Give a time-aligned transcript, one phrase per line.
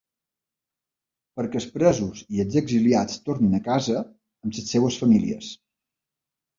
[1.39, 4.05] Perquè els presos i els exiliats tornin a casa,
[4.43, 5.57] amb les seves famílies.